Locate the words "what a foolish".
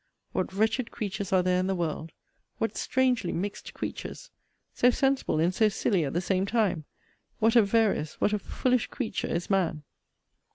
8.19-8.87